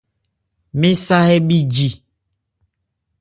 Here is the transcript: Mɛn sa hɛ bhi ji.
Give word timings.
Mɛn 0.79 0.95
sa 1.05 1.17
hɛ 1.27 1.35
bhi 1.47 1.57
ji. 1.73 1.89